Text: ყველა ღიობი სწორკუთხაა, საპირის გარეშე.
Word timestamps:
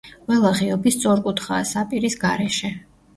ყველა 0.27 0.51
ღიობი 0.59 0.93
სწორკუთხაა, 0.95 1.67
საპირის 1.73 2.17
გარეშე. 2.25 2.73